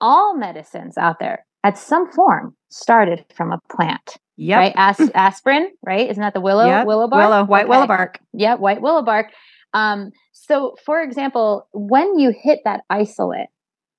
[0.00, 4.16] all medicines out there at some form started from a plant.
[4.36, 4.58] Yeah.
[4.58, 4.72] Right.
[4.76, 6.08] As- aspirin, right?
[6.08, 6.86] Isn't that the willow yep.
[6.86, 7.28] willow bark?
[7.28, 7.70] Willow, white okay.
[7.70, 8.20] willow bark.
[8.32, 9.32] Yeah, white willow bark.
[9.74, 13.48] Um, so for example, when you hit that isolate,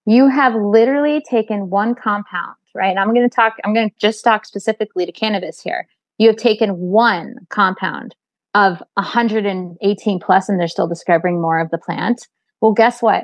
[0.05, 2.89] you have literally taken one compound, right?
[2.89, 5.87] And I'm going to talk, I'm going to just talk specifically to cannabis here.
[6.17, 8.15] You have taken one compound
[8.53, 12.27] of 118 plus, and they're still discovering more of the plant.
[12.61, 13.23] Well, guess what?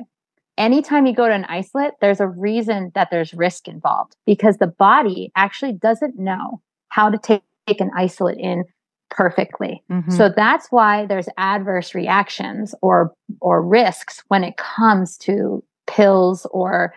[0.58, 4.68] Anytime you go to an isolate, there's a reason that there's risk involved because the
[4.68, 8.64] body actually doesn't know how to take, take an isolate in
[9.10, 9.84] perfectly.
[9.92, 10.12] Mm-hmm.
[10.12, 16.94] So that's why there's adverse reactions or or risks when it comes to pills or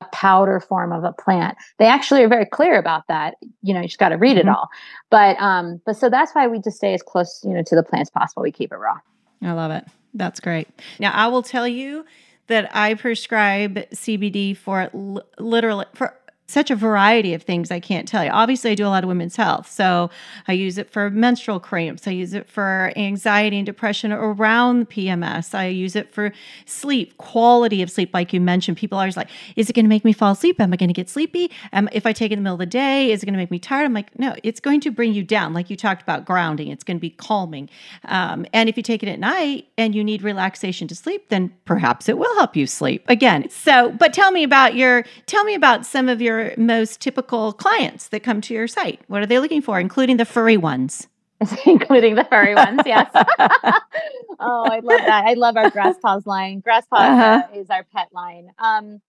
[0.00, 1.58] a powder form of a plant.
[1.78, 3.34] They actually are very clear about that.
[3.62, 4.48] You know, you just got to read mm-hmm.
[4.48, 4.68] it all.
[5.10, 7.82] But um, but so that's why we just stay as close, you know, to the
[7.82, 8.42] plant as possible.
[8.42, 8.98] We keep it raw.
[9.42, 9.84] I love it.
[10.14, 10.68] That's great.
[10.98, 12.04] Now I will tell you
[12.46, 14.90] that I prescribe CBD for
[15.38, 16.17] literally for
[16.48, 18.30] such a variety of things I can't tell you.
[18.30, 19.70] Obviously, I do a lot of women's health.
[19.70, 20.08] So
[20.48, 22.08] I use it for menstrual cramps.
[22.08, 25.54] I use it for anxiety and depression around PMS.
[25.54, 26.32] I use it for
[26.64, 28.78] sleep, quality of sleep, like you mentioned.
[28.78, 30.58] People are always like, is it going to make me fall asleep?
[30.58, 31.50] Am I going to get sleepy?
[31.74, 33.38] Um, if I take it in the middle of the day, is it going to
[33.38, 33.84] make me tired?
[33.84, 35.52] I'm like, no, it's going to bring you down.
[35.52, 37.68] Like you talked about grounding, it's going to be calming.
[38.06, 41.52] Um, and if you take it at night and you need relaxation to sleep, then
[41.66, 43.50] perhaps it will help you sleep again.
[43.50, 47.52] So, but tell me about your, tell me about some of your your most typical
[47.52, 49.00] clients that come to your site?
[49.08, 51.06] What are they looking for, including the furry ones?
[51.66, 53.10] including the furry ones, yes.
[53.14, 55.24] oh, I love that.
[55.26, 56.60] I love our grass paws line.
[56.60, 57.42] Grass paws uh-huh.
[57.54, 58.48] is our pet line.
[58.58, 59.00] Um,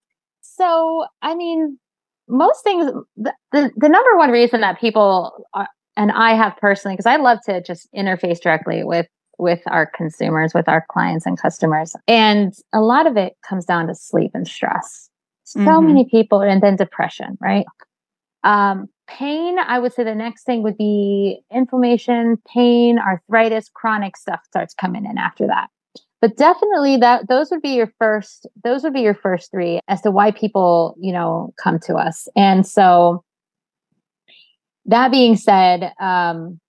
[0.42, 1.80] so, I mean,
[2.28, 6.96] most things, the, the, the number one reason that people are, and I have personally,
[6.96, 9.08] because I love to just interface directly with
[9.40, 11.96] with our consumers, with our clients and customers.
[12.10, 15.09] And a lot of it comes down to sleep and stress
[15.52, 15.88] so mm-hmm.
[15.88, 17.66] many people and then depression right?
[18.44, 24.40] Um, pain i would say the next thing would be inflammation pain arthritis chronic stuff
[24.46, 25.70] starts coming in after that.
[26.22, 30.02] But definitely that those would be your first those would be your first three as
[30.02, 32.28] to why people you know come to us.
[32.36, 33.24] And so
[34.86, 36.60] that being said um,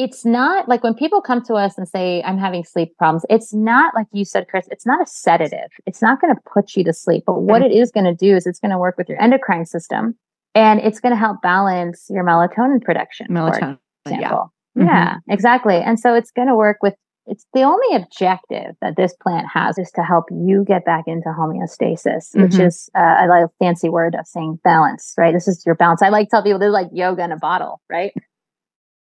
[0.00, 3.52] it's not like when people come to us and say, I'm having sleep problems, it's
[3.52, 5.68] not like you said, Chris, it's not a sedative.
[5.84, 7.24] It's not going to put you to sleep.
[7.26, 7.70] But what mm-hmm.
[7.70, 10.16] it is going to do is it's going to work with your endocrine system
[10.54, 13.26] and it's going to help balance your melatonin production.
[13.28, 13.78] Melatonin.
[14.06, 14.54] For example.
[14.74, 14.82] Yeah.
[14.82, 14.88] Mm-hmm.
[14.88, 15.76] yeah, exactly.
[15.76, 16.94] And so it's going to work with
[17.26, 21.28] it's the only objective that this plant has is to help you get back into
[21.28, 22.42] homeostasis, mm-hmm.
[22.42, 25.34] which is uh, I like a fancy word of saying balance, right?
[25.34, 26.00] This is your balance.
[26.00, 28.12] I like to tell people is like yoga in a bottle, right?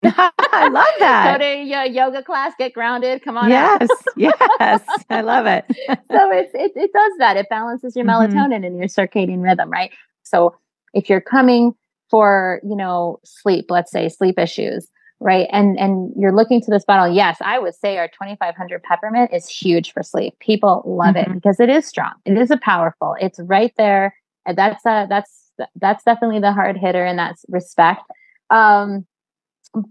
[0.52, 1.38] I love that.
[1.38, 3.22] Go to your yoga class, get grounded.
[3.22, 3.50] Come on.
[3.50, 5.64] Yes, yes, I love it.
[5.68, 7.36] so it, it it does that.
[7.36, 8.36] It balances your mm-hmm.
[8.36, 9.92] melatonin and your circadian rhythm, right?
[10.22, 10.56] So
[10.92, 11.74] if you're coming
[12.10, 14.88] for you know sleep, let's say sleep issues,
[15.20, 15.48] right?
[15.50, 17.12] And and you're looking to this bottle.
[17.12, 20.38] Yes, I would say our 2500 peppermint is huge for sleep.
[20.38, 21.32] People love mm-hmm.
[21.32, 22.12] it because it is strong.
[22.24, 23.16] It is a powerful.
[23.20, 24.14] It's right there.
[24.46, 25.44] And that's a that's
[25.76, 28.02] that's definitely the hard hitter in that respect.
[28.50, 29.06] Um,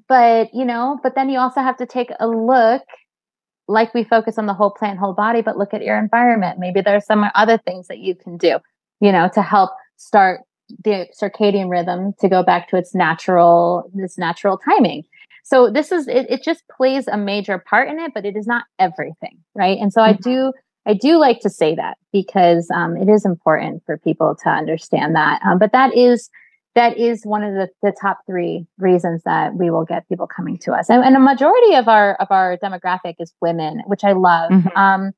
[0.08, 2.84] but you know, but then you also have to take a look
[3.68, 6.60] like we focus on the whole plant, whole body, but look at your environment.
[6.60, 8.60] Maybe there's some other things that you can do,
[9.00, 10.42] you know, to help start
[10.84, 15.04] the circadian rhythm to go back to its natural, this natural timing.
[15.44, 18.48] So this is it, it just plays a major part in it, but it is
[18.48, 19.78] not everything, right?
[19.78, 20.12] And so mm-hmm.
[20.12, 20.54] I do
[20.86, 25.16] I do like to say that because um, it is important for people to understand
[25.16, 25.42] that.
[25.46, 26.30] Um, but that is
[26.76, 30.58] that is one of the, the top three reasons that we will get people coming
[30.58, 34.12] to us and, and a majority of our of our demographic is women which i
[34.12, 34.78] love mm-hmm.
[34.78, 35.12] um,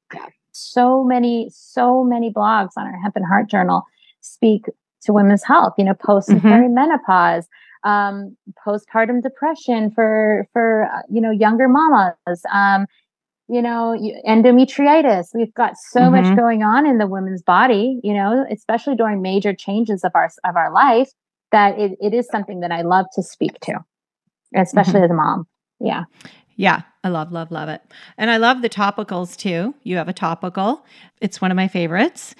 [0.51, 3.83] so many so many blogs on our hemp and heart journal
[4.21, 4.65] speak
[5.01, 6.47] to women's health you know post mm-hmm.
[6.47, 7.45] perimenopause
[7.83, 12.85] um, postpartum depression for for uh, you know younger mamas um,
[13.47, 13.95] you know
[14.27, 16.27] endometritis we've got so mm-hmm.
[16.27, 20.29] much going on in the women's body you know especially during major changes of our
[20.43, 21.11] of our life
[21.51, 23.83] that it, it is something that I love to speak to,
[24.55, 25.03] especially mm-hmm.
[25.05, 25.47] as a mom.
[25.79, 26.03] Yeah.
[26.57, 27.81] Yeah, I love, love, love it.
[28.17, 29.75] And I love the topicals too.
[29.83, 30.85] You have a topical.
[31.19, 32.33] It's one of my favorites.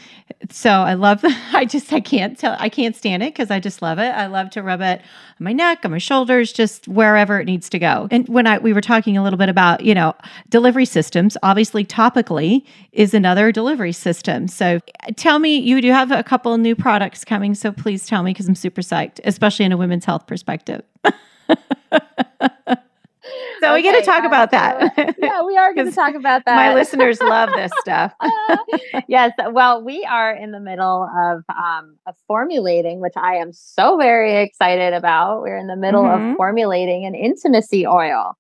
[0.50, 1.20] So I love,
[1.54, 4.10] I just, I can't tell, I can't stand it because I just love it.
[4.10, 7.68] I love to rub it on my neck, on my shoulders, just wherever it needs
[7.70, 8.08] to go.
[8.10, 10.16] And when I, we were talking a little bit about, you know,
[10.48, 14.48] delivery systems, obviously topically is another delivery system.
[14.48, 14.80] So
[15.18, 17.54] tell me, you do have a couple new products coming.
[17.54, 20.84] So please tell me because I'm super psyched, especially in a women's health perspective.
[23.62, 25.16] So okay, we get to talk about that.
[25.18, 26.56] yeah, we are going to talk about that.
[26.56, 28.14] My listeners love this stuff.
[29.08, 29.32] yes.
[29.52, 34.42] Well, we are in the middle of, um, of formulating, which I am so very
[34.42, 35.42] excited about.
[35.42, 36.32] We're in the middle mm-hmm.
[36.32, 38.38] of formulating an intimacy oil.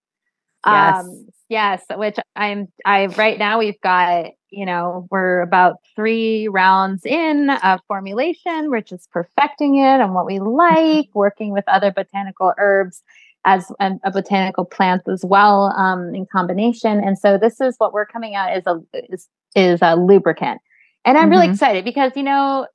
[0.66, 1.06] Yes.
[1.06, 7.06] Um, yes, which I'm I right now we've got, you know, we're about 3 rounds
[7.06, 8.72] in of formulation.
[8.72, 13.04] We're just perfecting it and what we like, working with other botanical herbs
[13.46, 17.00] as a, a botanical plant as well um, in combination.
[17.00, 18.82] And so this is what we're coming out is a
[19.12, 20.60] is, is a lubricant.
[21.06, 21.32] And I'm mm-hmm.
[21.32, 22.68] really excited because you know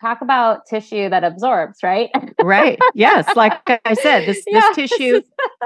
[0.00, 2.10] talk about tissue that absorbs, right?
[2.42, 2.78] right.
[2.94, 3.28] Yes.
[3.36, 3.52] Like
[3.84, 4.74] I said, this, yes.
[4.74, 5.20] this tissue,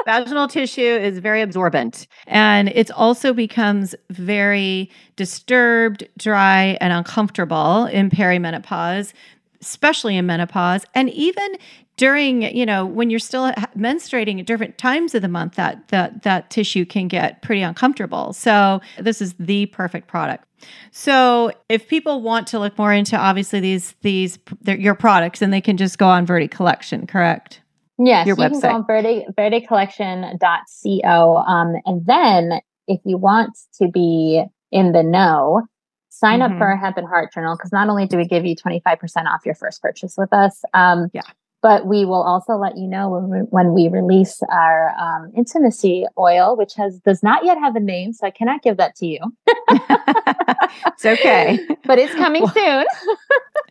[0.05, 2.07] vaginal tissue is very absorbent.
[2.27, 9.13] And it also becomes very disturbed, dry, and uncomfortable in perimenopause,
[9.61, 10.85] especially in menopause.
[10.95, 11.57] And even
[11.97, 16.23] during you know when you're still menstruating at different times of the month that that
[16.23, 20.45] that tissue can get pretty uncomfortable so this is the perfect product
[20.91, 25.61] so if people want to look more into obviously these these your products and they
[25.61, 27.61] can just go on Verde Collection correct
[27.99, 28.61] yes your you website.
[28.61, 35.03] can go on Verde, verdecollection.co um, and then if you want to be in the
[35.03, 35.63] know
[36.09, 36.53] sign mm-hmm.
[36.53, 38.99] up for our hemp and heart journal because not only do we give you 25%
[39.27, 41.23] off your first purchase with us um, yeah
[41.65, 46.05] but we will also let you know when we, when we release our um, intimacy
[46.19, 49.07] oil, which has does not yet have a name, so I cannot give that to
[49.07, 49.19] you.
[49.71, 52.85] it's okay, but it's coming well, soon.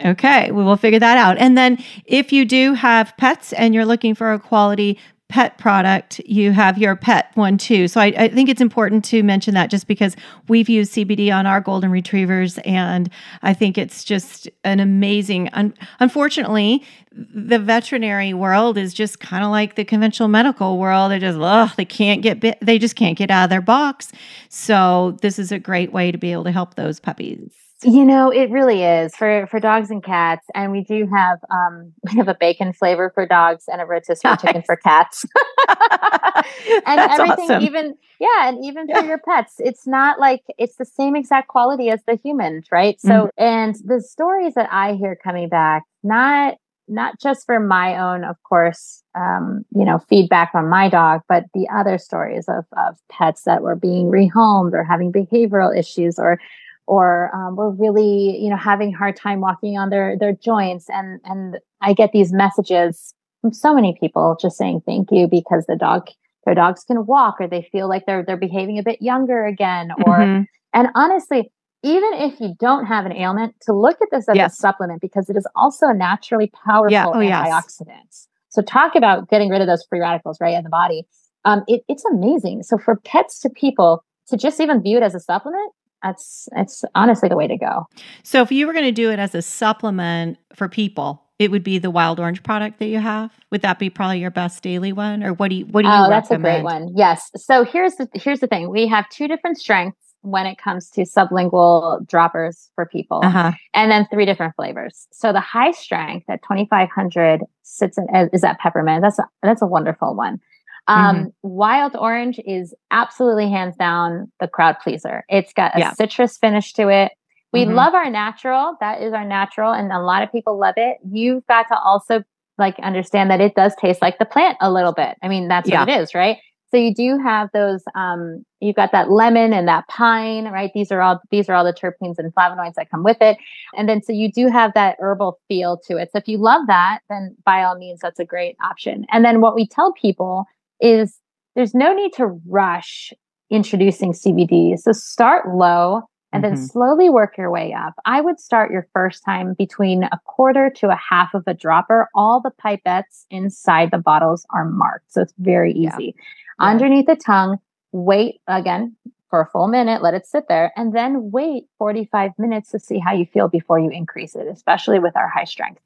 [0.07, 1.37] okay, we will figure that out.
[1.37, 4.97] And then, if you do have pets and you're looking for a quality
[5.33, 7.87] pet product, you have your pet one too.
[7.87, 10.15] So I, I, think it's important to mention that just because
[10.47, 13.09] we've used CBD on our golden retrievers, and
[13.41, 15.49] I think it's just an amazing.
[15.53, 21.09] Un- unfortunately, the veterinary world is just kind of like the conventional medical world.
[21.09, 24.11] They just, ugh, they can't get bit, they just can't get out of their box.
[24.49, 27.62] So this is a great way to be able to help those puppies.
[27.85, 31.93] You know, it really is for for dogs and cats, and we do have um
[32.11, 34.41] we have a bacon flavor for dogs and a rotisserie nice.
[34.41, 35.25] chicken for cats,
[35.67, 37.51] and That's everything.
[37.51, 37.63] Awesome.
[37.63, 39.01] Even yeah, and even yeah.
[39.01, 42.99] for your pets, it's not like it's the same exact quality as the humans, right?
[43.01, 43.43] So, mm-hmm.
[43.43, 46.55] and the stories that I hear coming back, not
[46.87, 51.45] not just for my own, of course, um, you know, feedback on my dog, but
[51.53, 56.39] the other stories of, of pets that were being rehomed or having behavioral issues or
[56.85, 60.85] or um, were really, you know, having a hard time walking on their their joints.
[60.89, 65.65] And and I get these messages from so many people just saying thank you because
[65.67, 66.07] the dog
[66.45, 69.91] their dogs can walk or they feel like they're they're behaving a bit younger again
[70.05, 70.43] or mm-hmm.
[70.73, 71.49] and honestly
[71.83, 74.53] even if you don't have an ailment, to look at this as yes.
[74.53, 77.07] a supplement because it is also a naturally powerful yeah.
[77.07, 78.05] oh, antioxidant.
[78.05, 78.27] Yes.
[78.47, 81.05] So talk about getting rid of those free radicals right in the body.
[81.43, 82.63] Um, it, it's amazing.
[82.63, 85.73] So for pets to people to just even view it as a supplement,
[86.03, 87.87] that's it's honestly the way to go.
[88.23, 91.63] So if you were going to do it as a supplement for people, it would
[91.63, 93.31] be the wild orange product that you have.
[93.51, 95.93] Would that be probably your best daily one, or what do you what do you?
[95.93, 96.11] Oh, recommend?
[96.11, 96.93] that's a great one.
[96.95, 97.31] Yes.
[97.35, 98.69] So here's the here's the thing.
[98.69, 103.51] We have two different strengths when it comes to sublingual droppers for people, uh-huh.
[103.73, 105.07] and then three different flavors.
[105.11, 109.01] So the high strength at 2500 sits in is that peppermint.
[109.01, 110.39] That's a, that's a wonderful one.
[110.87, 111.27] Um, mm-hmm.
[111.43, 115.23] Wild orange is absolutely hands down the crowd pleaser.
[115.29, 115.93] It's got a yeah.
[115.93, 117.13] citrus finish to it.
[117.53, 117.75] We mm-hmm.
[117.75, 118.75] love our natural.
[118.79, 120.97] That is our natural, and a lot of people love it.
[121.09, 122.23] You've got to also
[122.57, 125.17] like understand that it does taste like the plant a little bit.
[125.21, 125.79] I mean, that's yeah.
[125.79, 126.37] what it is, right?
[126.71, 127.83] So you do have those.
[127.93, 130.71] Um, you've got that lemon and that pine, right?
[130.73, 133.37] These are all these are all the terpenes and flavonoids that come with it,
[133.77, 136.09] and then so you do have that herbal feel to it.
[136.11, 139.05] So if you love that, then by all means, that's a great option.
[139.11, 140.45] And then what we tell people
[140.83, 141.19] is
[141.55, 143.13] there's no need to rush
[143.49, 144.77] introducing CBD.
[144.77, 146.55] So start low and mm-hmm.
[146.55, 147.93] then slowly work your way up.
[148.05, 152.09] I would start your first time between a quarter to a half of a dropper.
[152.15, 155.13] All the pipettes inside the bottles are marked.
[155.13, 156.15] So it's very easy.
[156.15, 156.23] Yeah
[156.59, 156.65] yeah.
[156.67, 157.57] underneath the tongue.
[157.91, 158.95] Wait again
[159.29, 162.99] for a full minute, let it sit there, and then wait 45 minutes to see
[162.99, 165.81] how you feel before you increase it, especially with our high strength.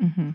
[0.00, 0.30] Mm-hmm.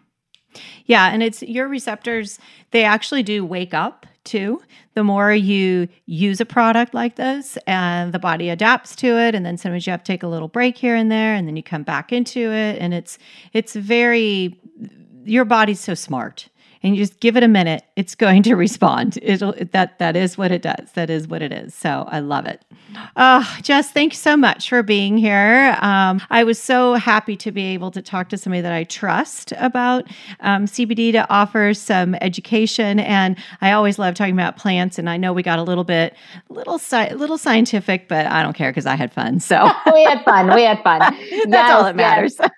[0.86, 2.40] Yeah, and it's your receptors,
[2.72, 4.62] they actually do wake up too.
[4.96, 9.46] The more you use a product like this and the body adapts to it and
[9.46, 11.64] then sometimes you have to take a little break here and there and then you
[11.64, 13.18] come back into it and it's
[13.54, 14.60] it's very
[15.26, 16.50] your body's so smart
[16.86, 19.18] and you just give it a minute, it's going to respond.
[19.24, 20.92] It'll that that is what it does.
[20.94, 21.74] That is what it is.
[21.74, 22.64] So I love it.
[23.18, 25.76] Oh, Jess, thank you so much for being here.
[25.82, 29.52] Um, I was so happy to be able to talk to somebody that I trust
[29.58, 30.06] about
[30.42, 33.00] um, CBD to offer some education.
[33.00, 35.00] And I always love talking about plants.
[35.00, 36.16] And I know we got a little bit,
[36.50, 39.40] little, sci- little scientific, but I don't care because I had fun.
[39.40, 40.54] So we had fun.
[40.54, 41.00] We had fun.
[41.00, 42.38] That's yes, all that matters.
[42.40, 42.52] Yes.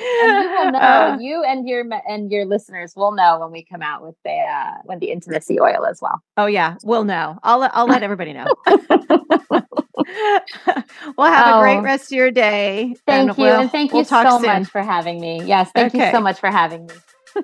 [0.00, 0.78] you will know.
[0.78, 4.30] Uh, you and your and your listeners will know when we come out with the
[4.30, 6.22] uh, when the intimacy oil as well.
[6.36, 7.38] Oh yeah, we'll know.
[7.42, 8.46] I'll I'll let everybody know.
[11.16, 11.82] well, have oh, a great oh.
[11.82, 12.94] rest of your day.
[13.06, 13.44] Thank and you.
[13.44, 14.46] We'll, and thank we'll you so soon.
[14.46, 15.42] much for having me.
[15.44, 16.06] Yes, thank okay.
[16.06, 16.94] you so much for having me.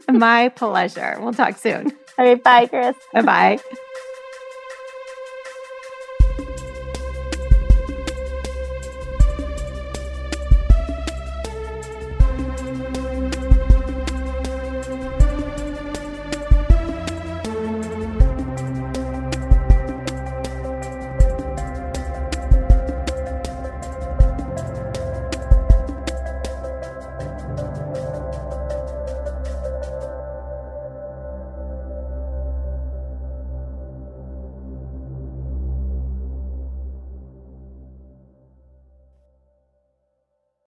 [0.11, 1.17] My pleasure.
[1.21, 1.93] We'll talk soon.
[2.19, 2.43] All right.
[2.43, 2.97] Bye, Chris.
[3.13, 3.59] Bye bye.